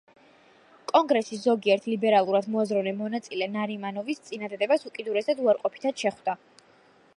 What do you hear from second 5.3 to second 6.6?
უარყოფითად შეხვდა.